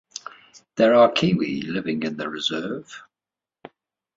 There 0.77 0.95
are 0.95 1.11
kiwi 1.11 1.61
living 1.61 2.01
in 2.01 2.17
the 2.17 2.27
reserve. 2.27 2.99